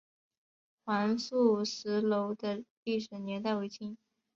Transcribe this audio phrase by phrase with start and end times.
[0.83, 3.95] 黄素石楼的历史年代为清。